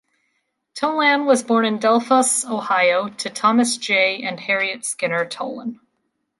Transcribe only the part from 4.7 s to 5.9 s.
Skinner Tolan.